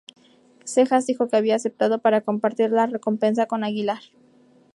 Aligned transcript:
Cejas 0.65 1.05
dijo 1.05 1.27
que 1.27 1.37
había 1.37 1.55
aceptado 1.55 2.01
para 2.01 2.21
compartir 2.21 2.71
la 2.71 2.87
recompensa 2.87 3.45
con 3.45 3.63
Aguilar. 3.63 3.99